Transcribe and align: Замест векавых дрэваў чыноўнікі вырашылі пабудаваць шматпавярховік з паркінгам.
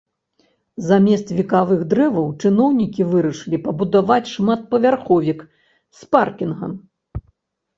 Замест 0.85 1.27
векавых 1.39 1.81
дрэваў 1.91 2.27
чыноўнікі 2.43 3.01
вырашылі 3.11 3.57
пабудаваць 3.67 4.31
шматпавярховік 4.33 5.39
з 6.01 6.11
паркінгам. 6.17 6.73